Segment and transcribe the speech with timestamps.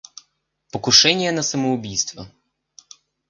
[0.71, 2.27] Покушение на самоубийство.